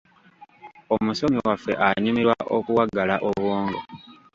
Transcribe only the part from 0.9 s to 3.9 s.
Omusomi waffe anyumirwa okuwagala obwongo.